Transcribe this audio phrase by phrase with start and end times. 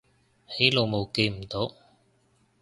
[0.47, 1.75] 起腦霧記唔到